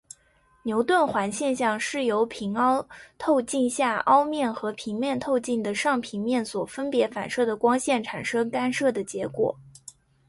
[0.63, 2.87] 牛顿环现象是由平凸
[3.19, 9.55] 透镜下凸面和平面透镜的上平面所分别反射的光线产生干涉的结果。